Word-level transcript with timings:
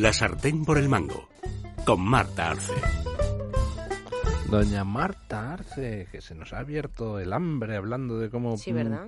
La 0.00 0.12
sartén 0.12 0.64
por 0.64 0.78
el 0.78 0.88
mango, 0.88 1.28
con 1.84 2.00
Marta 2.00 2.52
Arce. 2.52 2.72
Doña 4.48 4.84
Marta 4.84 5.52
Arce, 5.52 6.06
que 6.12 6.20
se 6.20 6.36
nos 6.36 6.52
ha 6.52 6.60
abierto 6.60 7.18
el 7.18 7.32
hambre 7.32 7.74
hablando 7.74 8.20
de 8.20 8.30
cómo 8.30 8.54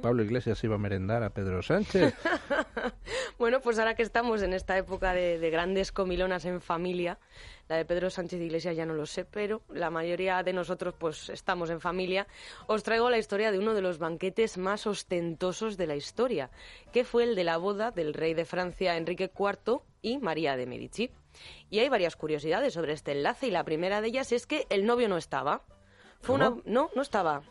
Pablo 0.02 0.24
Iglesias 0.24 0.64
iba 0.64 0.74
a 0.74 0.78
merendar 0.78 1.22
a 1.22 1.30
Pedro 1.30 1.62
Sánchez. 1.62 2.12
Bueno, 3.38 3.60
pues 3.60 3.78
ahora 3.78 3.94
que 3.94 4.02
estamos 4.02 4.42
en 4.42 4.52
esta 4.52 4.76
época 4.76 5.12
de, 5.12 5.38
de 5.38 5.50
grandes 5.50 5.92
comilonas 5.92 6.44
en 6.44 6.60
familia, 6.60 7.18
la 7.68 7.76
de 7.76 7.84
Pedro 7.84 8.10
Sánchez 8.10 8.40
Iglesias 8.40 8.76
ya 8.76 8.84
no 8.84 8.94
lo 8.94 9.06
sé, 9.06 9.24
pero 9.24 9.62
la 9.68 9.90
mayoría 9.90 10.42
de 10.42 10.52
nosotros 10.52 10.94
pues 10.98 11.28
estamos 11.28 11.70
en 11.70 11.80
familia, 11.80 12.26
os 12.66 12.82
traigo 12.82 13.10
la 13.10 13.18
historia 13.18 13.52
de 13.52 13.58
uno 13.58 13.74
de 13.74 13.80
los 13.80 13.98
banquetes 13.98 14.58
más 14.58 14.86
ostentosos 14.86 15.76
de 15.76 15.86
la 15.86 15.96
historia, 15.96 16.50
que 16.92 17.04
fue 17.04 17.24
el 17.24 17.36
de 17.36 17.44
la 17.44 17.56
boda 17.58 17.92
del 17.92 18.12
rey 18.12 18.34
de 18.34 18.44
Francia 18.44 18.96
Enrique 18.96 19.30
IV 19.32 19.82
y 20.02 20.18
María 20.18 20.56
de 20.56 20.66
Medici. 20.66 21.10
Y 21.70 21.78
hay 21.78 21.88
varias 21.88 22.16
curiosidades 22.16 22.74
sobre 22.74 22.92
este 22.92 23.12
enlace 23.12 23.46
y 23.46 23.50
la 23.50 23.64
primera 23.64 24.00
de 24.00 24.08
ellas 24.08 24.32
es 24.32 24.46
que 24.46 24.66
el 24.68 24.84
novio 24.84 25.08
no 25.08 25.16
estaba. 25.16 25.62
Fue 26.20 26.34
una 26.34 26.56
no, 26.64 26.90
no 26.94 27.02
estaba. 27.02 27.42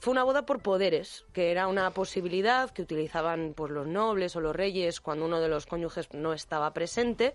Fue 0.00 0.12
una 0.12 0.22
boda 0.22 0.46
por 0.46 0.60
poderes, 0.60 1.24
que 1.32 1.50
era 1.50 1.66
una 1.66 1.90
posibilidad 1.92 2.70
que 2.70 2.82
utilizaban 2.82 3.52
pues, 3.56 3.72
los 3.72 3.86
nobles 3.86 4.36
o 4.36 4.40
los 4.40 4.54
reyes 4.54 5.00
cuando 5.00 5.24
uno 5.24 5.40
de 5.40 5.48
los 5.48 5.66
cónyuges 5.66 6.12
no 6.12 6.32
estaba 6.32 6.72
presente. 6.72 7.34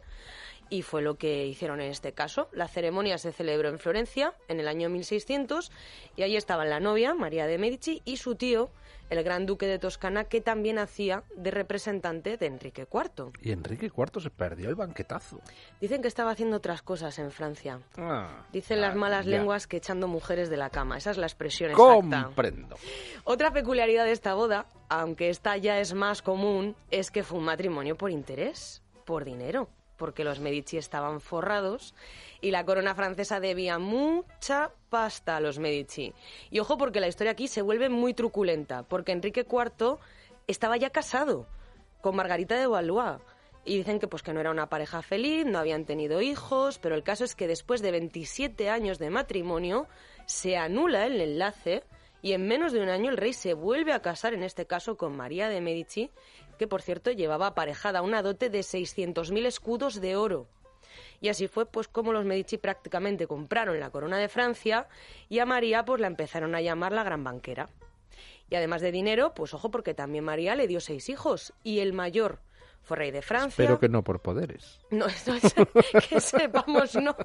Y 0.70 0.82
fue 0.82 1.02
lo 1.02 1.16
que 1.16 1.46
hicieron 1.46 1.82
en 1.82 1.92
este 1.92 2.14
caso. 2.14 2.48
La 2.54 2.70
ceremonia 2.70 3.18
se 3.18 3.34
celebró 3.34 3.68
en 3.68 3.80
Florencia 3.80 4.34
en 4.48 4.62
el 4.62 4.70
año 4.70 4.90
1600 4.90 5.72
y 6.16 6.24
allí 6.24 6.38
estaban 6.38 6.70
la 6.70 6.80
novia, 6.80 7.14
María 7.14 7.48
de 7.48 7.58
Medici, 7.58 8.02
y 8.06 8.16
su 8.16 8.36
tío, 8.36 8.70
el 9.14 9.24
gran 9.24 9.46
duque 9.46 9.66
de 9.68 9.80
Toscana, 9.80 10.26
que 10.26 10.42
también 10.42 10.78
hacía 10.80 11.24
de 11.36 11.52
representante 11.52 12.38
de 12.38 12.46
Enrique 12.46 12.88
IV. 12.92 13.32
y 13.42 13.52
Enrique 13.52 13.86
IV 13.96 14.22
se 14.22 14.30
perdió 14.30 14.70
el 14.70 14.76
banquetazo. 14.76 15.40
Dicen 15.80 16.02
que 16.02 16.08
estaba 16.08 16.32
haciendo 16.32 16.58
otras 16.58 16.82
cosas 16.82 17.18
en 17.20 17.32
Francia. 17.32 17.80
Ah, 17.98 18.46
Dicen 18.52 18.82
las 18.82 18.94
ah, 18.94 18.98
malas 18.98 19.26
ya. 19.26 19.32
lenguas 19.32 19.68
que 19.68 19.78
echando 19.78 20.08
mujeres 20.08 20.50
de 20.50 20.58
la 20.58 20.70
cama. 20.70 20.98
Esa 20.98 21.12
es 21.12 21.18
la 21.18 21.26
expresión 21.28 21.72
exacta. 21.72 22.24
Comprendo. 22.26 22.76
Otra 23.24 23.52
peculiaridad 23.52 24.06
de 24.06 24.12
esta 24.12 24.34
boda, 24.34 24.66
aunque 24.90 25.30
esta 25.30 25.58
ya 25.58 25.80
es 25.80 25.94
más 25.94 26.22
común, 26.22 26.76
es 26.92 27.12
que 27.12 27.24
fue 27.24 27.40
un 27.40 27.46
matrimonio 27.46 27.96
por 27.96 28.12
interés, 28.12 28.82
por 29.06 29.26
dinero, 29.26 29.70
porque 30.04 30.26
los 30.26 30.42
Medici 30.42 30.76
estaban 30.76 31.22
forrados 31.22 31.96
y 32.42 32.52
la 32.52 32.66
corona 32.66 32.94
francesa 32.94 33.40
debía 33.40 33.80
mucha 33.80 34.70
pasta 34.90 35.38
a 35.38 35.40
los 35.40 35.60
Medici. 35.60 36.14
Y 36.52 36.60
ojo 36.60 36.78
porque 36.78 37.00
la 37.00 37.08
historia 37.08 37.32
aquí 37.32 37.48
se 37.48 37.62
vuelve 37.62 37.88
muy 37.88 38.14
truculenta, 38.14 38.84
porque 38.84 39.14
Enrique 39.14 39.48
IV 39.50 40.00
estaba 40.46 40.76
ya 40.76 40.90
casado 40.90 41.48
con 42.02 42.18
Margarita 42.18 42.58
de 42.58 42.68
Valois. 42.68 43.22
Y 43.64 43.78
dicen 43.78 43.98
que 43.98 44.10
pues 44.10 44.24
que 44.24 44.34
no 44.34 44.42
era 44.42 44.52
una 44.52 44.68
pareja 44.68 45.02
feliz, 45.02 45.46
no 45.46 45.58
habían 45.58 45.86
tenido 45.86 46.22
hijos, 46.22 46.80
pero 46.80 46.96
el 46.96 47.04
caso 47.04 47.24
es 47.24 47.34
que 47.34 47.48
después 47.48 47.82
de 47.82 47.92
27 47.92 48.70
años 48.70 49.00
de 49.00 49.10
matrimonio 49.10 49.88
se 50.26 50.58
anula 50.58 51.06
el 51.06 51.22
enlace 51.22 51.86
y 52.24 52.32
en 52.32 52.48
menos 52.48 52.72
de 52.72 52.82
un 52.82 52.88
año 52.88 53.12
el 53.12 53.18
rey 53.18 53.34
se 53.34 53.54
vuelve 53.54 53.92
a 53.92 54.02
casar, 54.02 54.34
en 54.34 54.44
este 54.44 54.66
caso 54.66 54.96
con 54.96 55.16
María 55.16 55.50
de 55.50 55.60
Medici, 55.60 56.10
que 56.58 56.68
por 56.68 56.82
cierto 56.82 57.12
llevaba 57.12 57.48
aparejada 57.48 58.02
una 58.02 58.24
dote 58.24 58.50
de 58.50 58.62
600.000 58.62 59.46
escudos 59.46 60.00
de 60.00 60.16
oro. 60.16 60.48
Y 61.20 61.28
así 61.28 61.50
fue 61.50 61.66
pues 61.66 61.90
como 61.90 62.14
los 62.14 62.24
Medici 62.24 62.58
prácticamente 62.58 63.28
compraron 63.28 63.78
la 63.82 63.90
corona 63.90 64.18
de 64.18 64.30
Francia 64.30 64.88
y 65.28 65.40
a 65.40 65.46
María 65.46 65.84
pues 65.84 66.00
la 66.00 66.08
empezaron 66.08 66.56
a 66.56 66.62
llamar 66.62 66.94
la 66.94 67.04
gran 67.04 67.26
banquera. 67.26 67.70
Y 68.50 68.56
además 68.56 68.82
de 68.82 68.94
dinero, 68.94 69.34
pues 69.34 69.54
ojo 69.54 69.70
porque 69.70 69.94
también 69.94 70.24
María 70.24 70.56
le 70.56 70.68
dio 70.68 70.80
seis 70.80 71.10
hijos 71.10 71.54
y 71.62 71.80
el 71.80 71.92
mayor 71.92 72.40
fue 72.84 72.98
rey 72.98 73.12
de 73.12 73.22
Francia. 73.22 73.64
Espero 73.64 73.80
que 73.80 73.90
no 73.90 74.04
por 74.04 74.22
poderes. 74.22 74.80
No, 74.92 75.06
no 75.28 75.34
es- 75.36 75.54
que 76.10 76.20
sepamos, 76.20 76.96
no, 76.96 77.16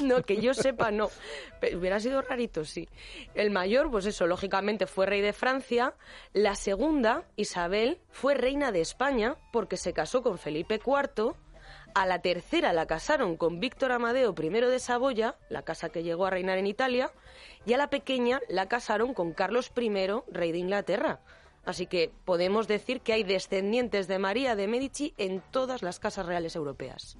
no, 0.00 0.22
que 0.22 0.40
yo 0.40 0.54
sepa, 0.54 0.90
no. 0.90 1.10
Pero 1.60 1.78
hubiera 1.78 1.98
sido 2.00 2.22
rarito, 2.22 2.64
sí. 2.64 2.88
El 3.34 3.50
mayor, 3.50 3.90
pues 3.90 4.06
eso, 4.06 4.26
lógicamente 4.26 4.86
fue 4.86 5.06
rey 5.06 5.20
de 5.20 5.32
Francia. 5.32 5.94
La 6.32 6.54
segunda, 6.54 7.24
Isabel, 7.36 8.00
fue 8.10 8.34
reina 8.34 8.72
de 8.72 8.80
España 8.80 9.36
porque 9.52 9.76
se 9.76 9.92
casó 9.92 10.22
con 10.22 10.38
Felipe 10.38 10.80
IV. 10.84 11.34
A 11.94 12.06
la 12.06 12.22
tercera 12.22 12.72
la 12.72 12.86
casaron 12.86 13.36
con 13.36 13.60
Víctor 13.60 13.92
Amadeo 13.92 14.34
I 14.40 14.48
de 14.48 14.78
Saboya, 14.78 15.36
la 15.50 15.60
casa 15.62 15.90
que 15.90 16.02
llegó 16.02 16.24
a 16.24 16.30
reinar 16.30 16.56
en 16.56 16.66
Italia. 16.66 17.10
Y 17.66 17.74
a 17.74 17.76
la 17.76 17.90
pequeña 17.90 18.40
la 18.48 18.66
casaron 18.66 19.12
con 19.12 19.32
Carlos 19.34 19.70
I, 19.76 19.90
rey 20.30 20.52
de 20.52 20.58
Inglaterra. 20.58 21.20
Así 21.64 21.86
que 21.86 22.10
podemos 22.24 22.66
decir 22.66 23.00
que 23.00 23.12
hay 23.12 23.22
descendientes 23.22 24.08
de 24.08 24.18
María 24.18 24.56
de 24.56 24.66
Medici 24.66 25.14
en 25.16 25.42
todas 25.50 25.82
las 25.82 26.00
casas 26.00 26.26
reales 26.26 26.56
europeas. 26.56 27.16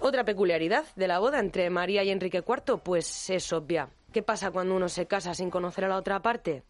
Otra 0.00 0.24
peculiaridad 0.24 0.84
de 0.96 1.08
la 1.08 1.18
boda 1.18 1.38
entre 1.38 1.70
María 1.70 2.02
y 2.02 2.10
Enrique 2.10 2.42
IV, 2.46 2.78
pues 2.82 3.30
es 3.30 3.52
obvia. 3.52 3.90
¿Qué 4.12 4.22
pasa 4.22 4.50
cuando 4.50 4.74
uno 4.74 4.88
se 4.88 5.06
casa 5.06 5.34
sin 5.34 5.50
conocer 5.50 5.84
a 5.84 5.88
la 5.88 5.96
otra 5.96 6.20
parte? 6.20 6.62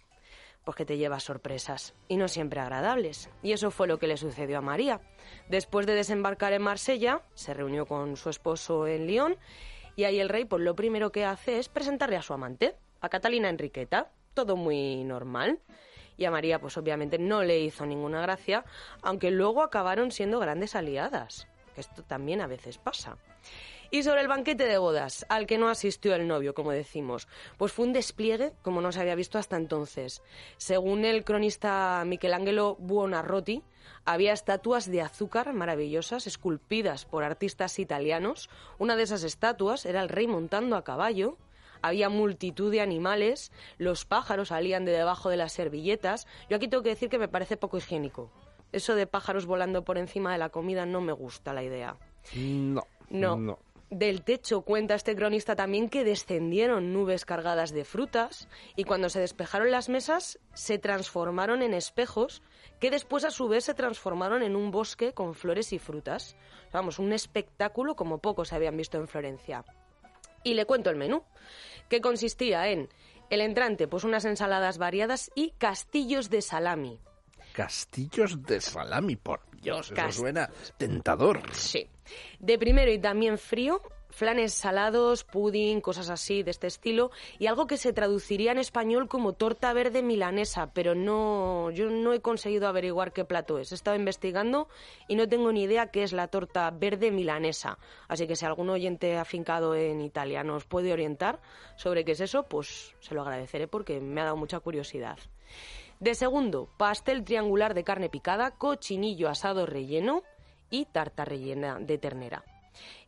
Pues 0.65 0.77
que 0.77 0.87
te 0.87 0.97
llevas 0.97 1.25
sorpresas, 1.25 1.95
y 2.09 2.17
no 2.17 2.27
siempre 2.27 2.61
agradables. 2.61 3.29
Y 3.43 3.53
eso 3.53 3.71
fue 3.71 3.87
lo 3.87 3.99
que 3.99 4.07
le 4.07 4.17
sucedió 4.17 4.59
a 4.59 4.63
María. 4.63 5.01
Después 5.49 5.87
de 5.87 5.95
desembarcar 5.95 6.53
en 6.53 6.63
Marsella, 6.63 7.23
se 7.35 7.55
reunió 7.55 7.87
con 7.87 8.17
su 8.17 8.31
esposo 8.31 8.87
en 8.87 9.07
Lyon, 9.07 9.37
y 9.97 10.05
ahí 10.05 10.21
el 10.21 10.29
rey, 10.29 10.45
pues 10.45 10.63
lo 10.63 10.75
primero 10.75 11.13
que 11.13 11.25
hace 11.25 11.59
es 11.59 11.69
presentarle 11.69 12.17
a 12.17 12.23
su 12.23 12.33
amante, 12.33 12.77
a 13.01 13.09
Catalina 13.09 13.49
Enriqueta. 13.49 14.11
Todo 14.33 14.57
muy 14.57 15.05
normal. 15.05 15.61
Y 16.17 16.25
a 16.25 16.31
María, 16.31 16.61
pues 16.61 16.77
obviamente 16.77 17.19
no 17.19 17.43
le 17.43 17.61
hizo 17.61 17.87
ninguna 17.87 18.23
gracia, 18.23 18.65
aunque 19.03 19.31
luego 19.31 19.63
acabaron 19.63 20.11
siendo 20.11 20.39
grandes 20.39 20.75
aliadas. 20.75 21.49
Que 21.75 21.81
esto 21.81 22.03
también 22.03 22.41
a 22.41 22.47
veces 22.47 22.79
pasa. 22.79 23.17
Y 23.91 24.03
sobre 24.03 24.23
el 24.23 24.29
banquete 24.29 24.65
de 24.65 24.79
bodas, 24.79 25.25
al 25.29 25.47
que 25.47 25.57
no 25.57 25.69
asistió 25.69 26.17
el 26.17 26.27
novio, 26.27 26.53
como 26.53 26.73
decimos, 26.73 27.29
pues 27.59 27.71
fue 27.71 27.87
un 27.87 27.93
despliegue 27.93 28.53
como 28.63 28.81
no 28.81 28.91
se 28.91 29.01
había 29.01 29.15
visto 29.15 29.39
hasta 29.39 29.57
entonces. 29.57 30.21
Según 30.57 31.05
el 31.05 31.23
cronista 31.23 32.03
Michelangelo 32.05 32.77
Buonarroti, 32.81 33.63
había 34.05 34.33
estatuas 34.33 34.91
de 34.91 35.01
azúcar 35.01 35.53
maravillosas 35.53 36.27
esculpidas 36.27 37.05
por 37.05 37.23
artistas 37.23 37.79
italianos. 37.79 38.51
Una 38.79 38.97
de 38.97 39.05
esas 39.05 39.23
estatuas 39.23 39.87
era 39.87 40.03
el 40.03 40.09
rey 40.09 40.27
montando 40.27 40.77
a 40.77 40.83
caballo. 40.83 41.39
Había 41.85 42.09
multitud 42.09 42.73
de 42.73 42.81
animales, 42.81 43.53
los 43.77 44.07
pájaros 44.07 44.49
salían 44.49 44.87
de 44.87 44.93
debajo 44.93 45.29
de 45.29 45.37
las 45.37 45.53
servilletas. 45.53 46.27
Yo 46.49 46.57
aquí 46.57 46.67
tengo 46.67 46.83
que 46.83 46.89
decir 46.89 47.11
que 47.11 47.19
me 47.19 47.29
parece 47.29 47.59
poco 47.59 47.77
higiénico. 47.77 48.31
Eso 48.73 48.95
de 48.95 49.07
pájaros 49.07 49.45
volando 49.45 49.85
por 49.85 49.99
encima 49.99 50.33
de 50.33 50.39
la 50.39 50.49
comida 50.49 50.87
no 50.87 51.03
me 51.03 51.13
gusta 51.13 51.53
la 51.53 51.63
idea. 51.63 51.99
No. 52.35 52.85
No. 53.11 53.37
No. 53.37 53.59
Del 53.91 54.25
techo 54.25 54.63
cuenta 54.63 54.95
este 54.95 55.15
cronista 55.15 55.57
también 55.57 55.91
que 55.91 56.05
descendieron 56.05 56.95
nubes 56.95 57.27
cargadas 57.27 57.71
de 57.71 57.85
frutas 57.85 58.49
y 58.77 58.85
cuando 58.85 59.11
se 59.11 59.21
despejaron 59.21 59.71
las 59.71 59.91
mesas 59.91 60.39
se 60.55 60.79
transformaron 60.79 61.61
en 61.61 61.75
espejos 61.75 62.43
que 62.81 62.91
después 62.91 63.27
a 63.27 63.31
su 63.31 63.47
vez 63.47 63.65
se 63.65 63.75
transformaron 63.75 64.43
en 64.43 64.57
un 64.57 64.71
bosque 64.71 65.13
con 65.13 65.35
flores 65.35 65.75
y 65.75 65.79
frutas. 65.79 66.35
Vamos, 66.73 66.99
un 66.99 67.13
espectáculo 67.13 67.95
como 67.95 68.23
pocos 68.23 68.49
se 68.49 68.55
habían 68.55 68.79
visto 68.79 68.97
en 68.97 69.07
Florencia. 69.07 69.67
Y 70.45 70.55
le 70.55 70.67
cuento 70.67 70.91
el 70.91 70.97
menú, 70.97 71.25
que 71.89 72.01
consistía 72.01 72.69
en 72.69 72.89
el 73.31 73.41
entrante, 73.41 73.89
pues 73.89 74.05
unas 74.05 74.25
ensaladas 74.25 74.79
variadas 74.79 75.31
y 75.35 75.51
castillos 75.59 76.31
de 76.31 76.43
salami. 76.43 77.01
Castillos 77.53 78.43
de 78.43 78.61
salami, 78.61 79.17
por 79.17 79.41
Dios, 79.61 79.93
eso 79.93 80.13
suena 80.13 80.51
tentador. 80.77 81.41
Sí. 81.53 81.89
De 82.39 82.59
primero 82.59 82.93
y 82.93 82.99
también 82.99 83.39
frío, 83.39 83.81
flanes 84.15 84.55
salados, 84.55 85.25
pudding, 85.25 85.81
cosas 85.81 86.09
así 86.09 86.43
de 86.43 86.53
este 86.53 86.69
estilo, 86.69 87.11
y 87.39 87.47
algo 87.47 87.67
que 87.67 87.77
se 87.77 87.93
traduciría 87.93 88.53
en 88.53 88.59
español 88.59 89.09
como 89.09 89.33
torta 89.33 89.73
verde 89.73 90.03
milanesa, 90.03 90.73
pero 90.73 90.95
no, 90.95 91.71
yo 91.73 91.91
no 91.91 92.13
he 92.13 92.21
conseguido 92.21 92.69
averiguar 92.69 93.13
qué 93.13 93.25
plato 93.25 93.59
es. 93.59 93.73
He 93.73 93.75
estado 93.75 93.97
investigando 93.97 94.69
y 95.09 95.17
no 95.17 95.29
tengo 95.29 95.51
ni 95.53 95.65
idea 95.65 95.89
qué 95.89 96.05
es 96.05 96.13
la 96.13 96.29
torta 96.29 96.71
verde 96.71 97.11
milanesa. 97.11 97.79
Así 98.09 98.27
que 98.27 98.37
si 98.37 98.47
algún 98.47 98.71
oyente 98.71 99.19
afincado 99.19 99.75
en 99.75 100.01
Italia 100.01 100.45
nos 100.45 100.65
puede 100.65 100.93
orientar 100.93 101.41
sobre 101.77 102.05
qué 102.05 102.13
es 102.13 102.21
eso, 102.21 102.45
pues 102.45 102.95
se 103.01 103.15
lo 103.15 103.23
agradeceré 103.23 103.67
porque 103.67 104.01
me 104.01 104.21
ha 104.21 104.25
dado 104.25 104.37
mucha 104.37 104.61
curiosidad. 104.61 105.19
De 105.99 106.15
segundo, 106.15 106.69
pastel 106.77 107.25
triangular 107.25 107.75
de 107.75 107.85
carne 107.85 108.09
picada, 108.09 108.53
cochinillo 108.53 109.29
asado 109.29 109.67
relleno 109.67 110.23
y 110.71 110.87
tarta 110.87 111.25
rellena 111.25 111.79
de 111.81 111.99
ternera. 111.99 112.45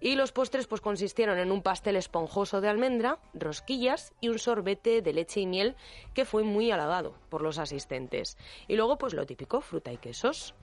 Y 0.01 0.15
los 0.15 0.33
postres 0.33 0.67
pues 0.67 0.81
consistieron 0.81 1.39
en 1.39 1.53
un 1.53 1.63
pastel 1.63 1.97
esponjoso 1.97 2.61
de 2.61 2.69
almendra, 2.69 3.19
rosquillas 3.35 4.13
y 4.21 4.29
un 4.29 4.39
sorbete 4.39 5.03
de 5.03 5.13
leche 5.13 5.41
y 5.41 5.47
miel 5.47 5.77
que 6.15 6.25
fue 6.25 6.43
muy 6.43 6.71
alabado 6.71 7.15
por 7.29 7.43
los 7.43 7.59
asistentes. 7.59 8.37
Y 8.69 8.77
luego 8.77 8.99
pues 8.99 9.15
lo 9.15 9.27
típico, 9.27 9.61
fruta 9.61 9.93
y 9.93 9.99
quesos. 9.99 10.55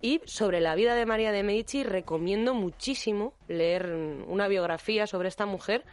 Y 0.00 0.20
sobre 0.24 0.60
la 0.60 0.74
vida 0.74 0.94
de 0.94 1.06
María 1.06 1.32
de 1.32 1.42
Medici 1.42 1.84
recomiendo 1.84 2.54
muchísimo 2.54 3.34
leer 3.48 3.88
mm, 3.88 4.30
una 4.30 4.48
biografía 4.48 5.06
sobre 5.06 5.28
esta 5.28 5.46
mujer 5.46 5.84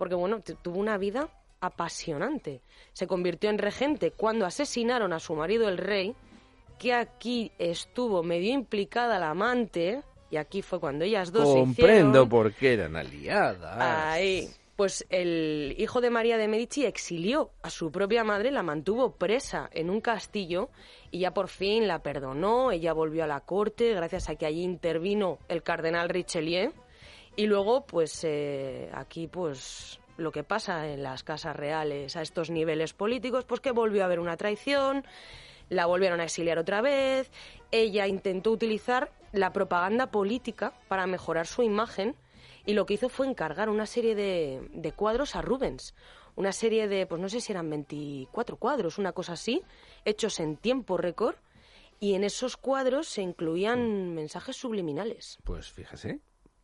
porque 0.00 0.14
bueno, 0.14 0.40
tuvo 0.40 0.78
una 0.78 0.96
vida 0.96 1.28
apasionante. 1.60 2.62
Se 2.94 3.06
convirtió 3.06 3.50
en 3.50 3.58
regente 3.58 4.12
cuando 4.12 4.46
asesinaron 4.46 5.12
a 5.12 5.20
su 5.20 5.34
marido 5.34 5.68
el 5.68 5.76
rey, 5.76 6.14
que 6.78 6.94
aquí 6.94 7.52
estuvo 7.58 8.22
medio 8.22 8.50
implicada 8.54 9.18
la 9.18 9.28
amante, 9.28 10.02
Y 10.30 10.36
aquí 10.36 10.62
fue 10.62 10.78
cuando 10.78 11.04
ellas 11.04 11.32
dos 11.32 11.44
Comprendo 11.44 12.08
hicieron... 12.08 12.28
por 12.28 12.52
qué 12.54 12.74
eran 12.74 12.96
aliadas. 12.96 13.76
Ahí. 13.80 14.48
Pues 14.76 15.04
el 15.10 15.74
hijo 15.76 16.00
de 16.00 16.08
María 16.08 16.38
de 16.38 16.48
Medici 16.48 16.86
exilió 16.86 17.50
a 17.60 17.68
su 17.68 17.92
propia 17.92 18.24
madre, 18.24 18.50
la 18.50 18.62
mantuvo 18.62 19.12
presa 19.12 19.68
en 19.74 19.90
un 19.90 20.00
castillo 20.00 20.70
y 21.10 21.18
ya 21.18 21.34
por 21.34 21.48
fin 21.48 21.86
la 21.86 22.02
perdonó, 22.02 22.72
ella 22.72 22.94
volvió 22.94 23.24
a 23.24 23.26
la 23.26 23.40
corte 23.40 23.92
gracias 23.92 24.30
a 24.30 24.36
que 24.36 24.46
allí 24.46 24.62
intervino 24.62 25.38
el 25.48 25.62
cardenal 25.62 26.08
Richelieu 26.08 26.72
y 27.36 27.44
luego 27.44 27.84
pues 27.84 28.24
eh, 28.24 28.90
aquí 28.94 29.26
pues 29.26 30.00
lo 30.16 30.32
que 30.32 30.44
pasa 30.44 30.88
en 30.88 31.02
las 31.02 31.24
casas 31.24 31.56
reales 31.56 32.16
a 32.16 32.22
estos 32.22 32.48
niveles 32.48 32.94
políticos, 32.94 33.44
pues 33.44 33.60
que 33.60 33.72
volvió 33.72 34.02
a 34.02 34.06
haber 34.06 34.20
una 34.20 34.38
traición, 34.38 35.04
la 35.68 35.84
volvieron 35.86 36.20
a 36.20 36.24
exiliar 36.24 36.58
otra 36.58 36.80
vez, 36.80 37.30
ella 37.70 38.06
intentó 38.06 38.50
utilizar 38.50 39.10
la 39.32 39.52
propaganda 39.52 40.10
política 40.10 40.74
para 40.88 41.06
mejorar 41.06 41.46
su 41.46 41.62
imagen 41.62 42.16
y 42.66 42.74
lo 42.74 42.86
que 42.86 42.94
hizo 42.94 43.08
fue 43.08 43.26
encargar 43.26 43.68
una 43.68 43.86
serie 43.86 44.14
de, 44.14 44.68
de, 44.72 44.92
cuadros 44.92 45.36
a 45.36 45.42
Rubens. 45.42 45.94
Una 46.36 46.52
serie 46.52 46.88
de, 46.88 47.06
pues 47.06 47.20
no 47.20 47.28
sé 47.28 47.40
si 47.40 47.52
eran 47.52 47.68
24 47.70 48.56
cuadros, 48.56 48.98
una 48.98 49.12
cosa 49.12 49.32
así, 49.32 49.62
hechos 50.04 50.40
en 50.40 50.56
tiempo 50.56 50.96
récord, 50.96 51.36
y 51.98 52.14
en 52.14 52.24
esos 52.24 52.56
cuadros 52.56 53.08
se 53.08 53.22
incluían 53.22 54.14
mensajes 54.14 54.56
subliminales. 54.56 55.38
Pues 55.44 55.70
fíjese, 55.70 56.20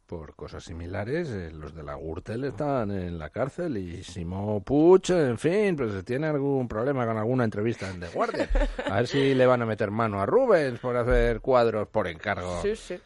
por 0.07 0.35
cosas 0.35 0.65
similares, 0.65 1.29
eh, 1.31 1.51
los 1.53 1.75
de 1.75 1.83
la 1.83 1.97
Gürtel 1.97 2.45
están 2.45 2.91
en 2.91 3.19
la 3.19 3.31
cárcel 3.31 3.77
y 3.77 4.03
Simón 4.05 4.63
Puig, 4.63 5.11
en 5.11 5.39
fin, 5.39 5.77
pues 5.77 6.05
tiene 6.05 6.29
algún 6.29 6.69
problema 6.69 7.05
con 7.07 7.19
alguna 7.19 7.45
entrevista 7.45 7.91
en 7.91 8.01
The 8.01 8.09
Guardian. 8.09 8.49
A 8.89 8.97
ver 8.97 9.07
si 9.07 9.35
le 9.35 9.47
van 9.47 9.63
a 9.63 9.67
meter 9.67 9.91
mano 9.91 10.21
a 10.21 10.27
Rubens 10.27 10.79
por 10.79 10.97
hacer 10.97 11.41
cuadros 11.41 11.89
por 11.89 12.07
encargo. 12.07 12.63
Sí, 12.63 12.77
sí. 12.77 12.99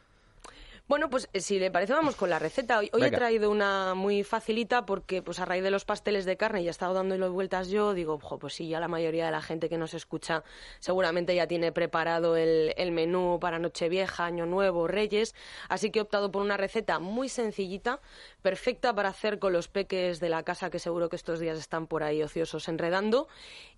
Bueno, 0.91 1.09
pues 1.09 1.29
eh, 1.33 1.41
si 1.41 1.61
le 1.61 1.71
parece 1.71 1.93
vamos 1.93 2.17
con 2.17 2.31
la 2.31 2.41
receta. 2.41 2.81
Hoy, 2.81 2.91
hoy 2.93 3.05
he 3.05 3.13
traído 3.13 3.49
una 3.49 3.95
muy 3.95 4.25
facilita 4.25 4.85
porque 4.87 5.23
pues 5.23 5.39
a 5.39 5.45
raíz 5.45 5.63
de 5.63 5.71
los 5.71 5.85
pasteles 5.85 6.25
de 6.25 6.37
carne 6.37 6.65
ya 6.65 6.71
he 6.71 6.73
estado 6.73 6.95
dándole 6.95 7.29
vueltas 7.29 7.69
yo, 7.69 7.95
digo, 7.95 8.15
ojo, 8.15 8.41
pues 8.41 8.55
sí, 8.55 8.67
ya 8.67 8.81
la 8.81 8.89
mayoría 8.89 9.27
de 9.27 9.31
la 9.31 9.41
gente 9.41 9.69
que 9.69 9.79
nos 9.79 9.95
escucha 9.95 10.43
seguramente 10.81 11.33
ya 11.33 11.47
tiene 11.47 11.71
preparado 11.71 12.37
el, 12.37 12.75
el 12.77 12.91
menú 12.91 13.39
para 13.41 13.61
Nochevieja, 13.61 14.25
Año 14.25 14.47
Nuevo, 14.47 14.89
Reyes, 14.89 15.37
así 15.69 15.93
que 15.93 16.01
he 16.01 16.03
optado 16.03 16.33
por 16.33 16.43
una 16.43 16.57
receta 16.57 16.99
muy 16.99 17.29
sencillita, 17.29 18.01
perfecta 18.43 18.93
para 18.93 19.11
hacer 19.11 19.39
con 19.39 19.53
los 19.53 19.69
peques 19.69 20.19
de 20.19 20.29
la 20.29 20.43
casa 20.43 20.71
que 20.71 20.81
seguro 20.81 21.09
que 21.09 21.15
estos 21.15 21.39
días 21.39 21.57
están 21.57 21.87
por 21.87 22.03
ahí 22.03 22.21
ociosos 22.21 22.67
enredando 22.67 23.29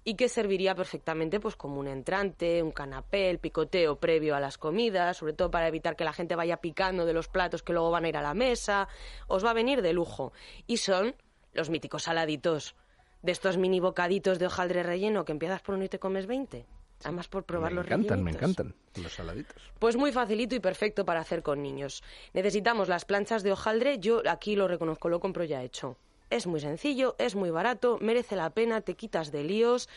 y 0.03 0.15
que 0.15 0.31
serviría 0.31 0.75
perfectamente 0.75 1.41
pues 1.41 1.57
como 1.57 1.79
un 1.79 1.89
entrante, 1.89 2.63
un 2.63 2.73
canapé, 2.73 3.29
el 3.29 3.39
picoteo 3.39 3.97
previo 3.97 4.35
a 4.35 4.41
las 4.41 4.57
comidas, 4.57 5.19
sobre 5.19 5.35
todo 5.35 5.51
para 5.51 5.69
evitar 5.69 5.95
que 5.95 6.05
la 6.05 6.15
gente 6.15 6.35
vaya 6.37 6.57
picando 6.57 7.02
de 7.07 7.13
los 7.13 7.29
platos 7.29 7.63
que 7.63 7.73
luego 7.73 7.91
van 7.91 8.05
a 8.05 8.09
ir 8.09 8.17
a 8.17 8.23
la 8.23 8.35
mesa, 8.35 8.89
os 9.27 9.45
va 9.45 9.51
a 9.51 9.55
venir 9.55 9.83
de 9.83 9.93
lujo. 9.93 10.33
Y 10.67 10.79
son 10.79 11.15
los 11.53 11.71
míticos 11.71 12.05
saladitos, 12.05 12.75
de 13.23 13.33
estos 13.33 13.57
mini 13.57 13.81
bocaditos 13.81 14.39
de 14.39 14.47
hojaldre 14.47 14.83
relleno 14.83 15.25
que 15.25 15.33
empiezas 15.33 15.63
por 15.63 15.75
uno 15.75 15.85
y 15.85 15.89
te 15.89 15.99
comes 15.99 16.27
20. 16.27 16.67
Además 17.05 17.29
por 17.29 17.45
probar 17.45 17.73
me 17.73 17.77
los 17.77 17.87
encantan, 17.87 18.23
me 18.23 18.31
rellenitos. 18.33 18.67
encantan 18.67 19.03
los 19.03 19.13
saladitos. 19.13 19.63
Pues 19.79 19.97
muy 19.97 20.13
facilito 20.13 20.55
y 20.55 20.61
perfecto 20.61 21.05
para 21.05 21.21
hacer 21.21 21.43
con 21.43 21.63
niños. 21.63 22.03
Necesitamos 22.33 22.89
las 22.89 23.05
planchas 23.05 23.43
de 23.43 23.53
hojaldre, 23.53 23.99
yo 23.99 24.23
aquí 24.29 24.55
lo 24.55 24.69
reconozco, 24.69 25.09
lo 25.09 25.19
compro 25.19 25.45
ya 25.45 25.63
hecho. 25.63 25.97
Es 26.33 26.47
muy 26.47 26.61
sencillo, 26.61 27.15
es 27.19 27.37
muy 27.37 27.51
barato, 27.51 27.99
merece 28.01 28.37
la 28.37 28.49
pena, 28.49 28.81
te 28.81 28.95
quitas 28.95 29.33
de 29.33 29.45
líos, 29.45 29.91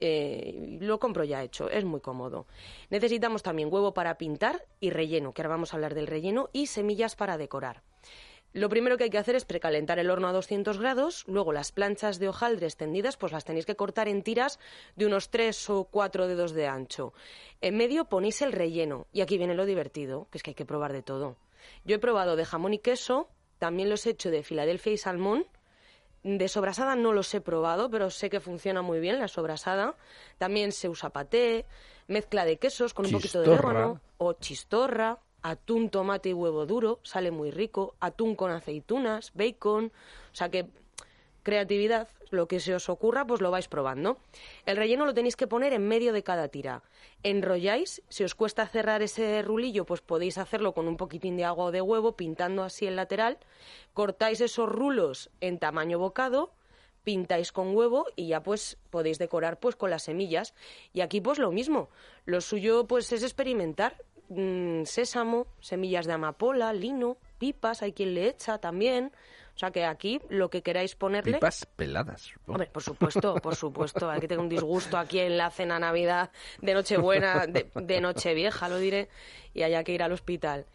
eh, 0.00 0.78
lo 0.80 0.98
compro 0.98 1.22
ya 1.22 1.42
hecho, 1.42 1.68
es 1.68 1.84
muy 1.84 2.00
cómodo. 2.00 2.46
Necesitamos 2.88 3.42
también 3.42 3.70
huevo 3.70 3.92
para 3.92 4.16
pintar 4.16 4.64
y 4.80 4.88
relleno, 4.88 5.34
que 5.34 5.42
ahora 5.42 5.50
vamos 5.50 5.70
a 5.70 5.76
hablar 5.76 5.94
del 5.94 6.06
relleno, 6.06 6.48
y 6.54 6.68
semillas 6.68 7.14
para 7.14 7.36
decorar. 7.36 7.82
Lo 8.54 8.70
primero 8.70 8.96
que 8.96 9.04
hay 9.04 9.10
que 9.10 9.18
hacer 9.18 9.36
es 9.36 9.44
precalentar 9.44 9.98
el 9.98 10.08
horno 10.08 10.28
a 10.28 10.32
200 10.32 10.78
grados, 10.78 11.24
luego 11.26 11.52
las 11.52 11.72
planchas 11.72 12.18
de 12.18 12.30
hojaldre 12.30 12.68
extendidas 12.68 13.18
pues 13.18 13.32
las 13.32 13.44
tenéis 13.44 13.66
que 13.66 13.76
cortar 13.76 14.08
en 14.08 14.22
tiras 14.22 14.58
de 14.96 15.04
unos 15.04 15.28
3 15.28 15.68
o 15.68 15.84
4 15.84 16.26
dedos 16.26 16.52
de 16.52 16.68
ancho. 16.68 17.12
En 17.60 17.76
medio 17.76 18.06
ponéis 18.06 18.40
el 18.40 18.52
relleno 18.52 19.08
y 19.12 19.20
aquí 19.20 19.36
viene 19.36 19.54
lo 19.54 19.66
divertido, 19.66 20.26
que 20.30 20.38
es 20.38 20.42
que 20.42 20.52
hay 20.52 20.54
que 20.54 20.64
probar 20.64 20.94
de 20.94 21.02
todo. 21.02 21.36
Yo 21.84 21.96
he 21.96 21.98
probado 21.98 22.34
de 22.34 22.46
jamón 22.46 22.72
y 22.72 22.78
queso, 22.78 23.28
también 23.58 23.90
los 23.90 24.06
he 24.06 24.10
hecho 24.10 24.30
de 24.30 24.42
Filadelfia 24.42 24.94
y 24.94 24.96
salmón, 24.96 25.46
de 26.22 26.48
sobrasada 26.48 26.94
no 26.94 27.12
los 27.12 27.32
he 27.34 27.40
probado, 27.40 27.90
pero 27.90 28.10
sé 28.10 28.30
que 28.30 28.40
funciona 28.40 28.82
muy 28.82 29.00
bien 29.00 29.18
la 29.18 29.28
sobrasada. 29.28 29.96
También 30.38 30.72
se 30.72 30.88
usa 30.88 31.10
paté, 31.10 31.66
mezcla 32.08 32.44
de 32.44 32.58
quesos 32.58 32.94
con 32.94 33.06
un 33.06 33.12
poquito 33.12 33.40
de 33.40 33.50
orégano 33.50 34.00
o 34.18 34.32
chistorra, 34.34 35.18
atún, 35.42 35.90
tomate 35.90 36.30
y 36.30 36.32
huevo 36.32 36.66
duro, 36.66 37.00
sale 37.02 37.30
muy 37.30 37.50
rico, 37.50 37.94
atún 38.00 38.36
con 38.36 38.50
aceitunas, 38.50 39.32
bacon, 39.34 39.86
o 40.32 40.34
sea 40.34 40.48
que 40.48 40.68
creatividad, 41.42 42.08
lo 42.30 42.48
que 42.48 42.60
se 42.60 42.74
os 42.74 42.88
ocurra, 42.88 43.26
pues 43.26 43.40
lo 43.40 43.50
vais 43.50 43.68
probando. 43.68 44.18
El 44.66 44.76
relleno 44.76 45.06
lo 45.06 45.14
tenéis 45.14 45.36
que 45.36 45.46
poner 45.46 45.72
en 45.72 45.86
medio 45.86 46.12
de 46.12 46.22
cada 46.22 46.48
tira. 46.48 46.82
Enrolláis, 47.22 48.02
si 48.08 48.24
os 48.24 48.34
cuesta 48.34 48.66
cerrar 48.66 49.02
ese 49.02 49.42
rulillo, 49.42 49.84
pues 49.84 50.00
podéis 50.00 50.38
hacerlo 50.38 50.72
con 50.72 50.88
un 50.88 50.96
poquitín 50.96 51.36
de 51.36 51.44
agua 51.44 51.66
o 51.66 51.72
de 51.72 51.82
huevo, 51.82 52.16
pintando 52.16 52.64
así 52.64 52.86
el 52.86 52.96
lateral. 52.96 53.38
Cortáis 53.92 54.40
esos 54.40 54.68
rulos 54.68 55.30
en 55.40 55.58
tamaño 55.58 55.98
bocado, 55.98 56.52
pintáis 57.04 57.52
con 57.52 57.76
huevo 57.76 58.06
y 58.16 58.28
ya 58.28 58.42
pues 58.42 58.78
podéis 58.90 59.18
decorar 59.18 59.60
pues 59.60 59.76
con 59.76 59.90
las 59.90 60.04
semillas. 60.04 60.54
Y 60.92 61.00
aquí 61.00 61.20
pues 61.20 61.38
lo 61.38 61.52
mismo. 61.52 61.90
Lo 62.24 62.40
suyo 62.40 62.86
pues 62.86 63.12
es 63.12 63.22
experimentar. 63.22 63.96
Mm, 64.28 64.84
sésamo, 64.84 65.46
semillas 65.60 66.06
de 66.06 66.14
amapola, 66.14 66.72
lino, 66.72 67.18
pipas, 67.42 67.82
hay 67.82 67.92
quien 67.92 68.14
le 68.14 68.28
echa 68.28 68.58
también. 68.58 69.10
O 69.56 69.58
sea 69.58 69.72
que 69.72 69.84
aquí 69.84 70.20
lo 70.28 70.48
que 70.48 70.62
queráis 70.62 70.94
ponerle... 70.94 71.34
Pipas 71.34 71.66
peladas. 71.74 72.22
supongo. 72.22 72.52
Hombre, 72.52 72.70
por 72.72 72.82
supuesto, 72.84 73.34
por 73.34 73.56
supuesto. 73.56 74.08
Hay 74.08 74.20
que 74.20 74.28
tener 74.28 74.40
un 74.40 74.48
disgusto 74.48 74.96
aquí 74.96 75.18
en 75.18 75.36
la 75.36 75.50
cena 75.50 75.80
Navidad 75.80 76.30
de 76.60 76.72
Nochebuena, 76.72 77.48
de, 77.48 77.68
de 77.74 78.00
Nochevieja, 78.00 78.68
lo 78.68 78.78
diré, 78.78 79.08
y 79.54 79.64
haya 79.64 79.82
que 79.82 79.92
ir 79.92 80.04
al 80.04 80.12
hospital. 80.12 80.66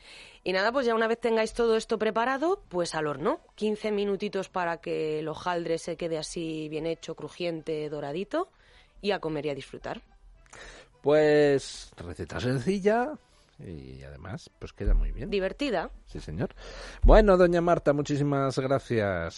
Y 0.43 0.51
nada, 0.51 0.73
pues 0.73 0.85
ya 0.85 0.93
una 0.93 1.07
vez 1.07 1.21
tengáis 1.21 1.53
todo 1.53 1.77
esto 1.77 1.97
preparado, 1.97 2.61
pues 2.67 2.95
al 2.95 3.07
horno. 3.07 3.39
15 3.55 3.93
minutitos 3.93 4.49
para 4.49 4.81
que 4.81 5.19
el 5.19 5.29
hojaldre 5.29 5.77
se 5.77 5.95
quede 5.95 6.17
así 6.17 6.67
bien 6.67 6.85
hecho, 6.85 7.15
crujiente, 7.15 7.87
doradito, 7.87 8.49
y 9.01 9.11
a 9.11 9.19
comer 9.19 9.45
y 9.45 9.49
a 9.51 9.55
disfrutar. 9.55 10.01
Pues 11.01 11.93
receta 11.95 12.41
sencilla 12.41 13.13
y 13.59 14.03
además 14.03 14.49
pues 14.59 14.73
queda 14.73 14.93
muy 14.93 15.11
bien. 15.11 15.29
Divertida. 15.29 15.91
Sí, 16.05 16.19
señor. 16.19 16.49
Bueno, 17.03 17.37
doña 17.37 17.61
Marta, 17.61 17.93
muchísimas 17.93 18.57
gracias. 18.59 19.35